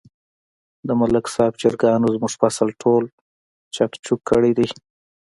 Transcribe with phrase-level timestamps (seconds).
[0.87, 3.03] د ملک صاحب چرگانو زموږ فصل ټول
[3.75, 4.67] چک چوک کړی دی.